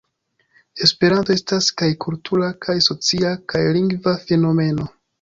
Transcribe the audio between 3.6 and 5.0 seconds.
lingva fenomeno.